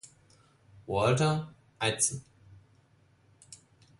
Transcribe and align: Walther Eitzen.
Walther 0.87 1.53
Eitzen. 1.77 2.25